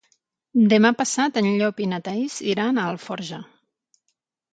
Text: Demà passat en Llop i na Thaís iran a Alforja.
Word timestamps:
Demà 0.69 0.89
passat 1.01 1.37
en 1.41 1.49
Llop 1.59 1.81
i 1.85 1.87
na 1.91 1.99
Thaís 2.07 2.37
iran 2.53 2.81
a 2.81 2.87
Alforja. 2.95 3.41